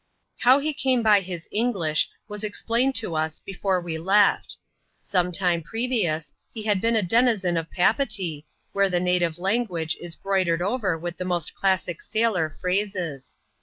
[0.39, 4.57] How he came by his English, was explained to us betbre we left.
[5.03, 10.15] Some time previous, he had been a denizen of Papeetee, where the native language is
[10.15, 13.37] broidered over with the most classic sailor phrases.